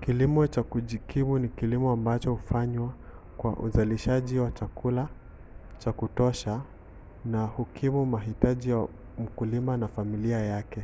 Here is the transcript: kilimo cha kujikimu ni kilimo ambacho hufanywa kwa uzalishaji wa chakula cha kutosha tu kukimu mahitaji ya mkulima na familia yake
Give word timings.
kilimo 0.00 0.46
cha 0.46 0.62
kujikimu 0.62 1.38
ni 1.38 1.48
kilimo 1.48 1.92
ambacho 1.92 2.30
hufanywa 2.32 2.94
kwa 3.36 3.56
uzalishaji 3.56 4.38
wa 4.38 4.50
chakula 4.52 5.08
cha 5.78 5.92
kutosha 5.92 6.60
tu 7.32 7.48
kukimu 7.56 8.06
mahitaji 8.06 8.70
ya 8.70 8.88
mkulima 9.18 9.76
na 9.76 9.88
familia 9.88 10.38
yake 10.40 10.82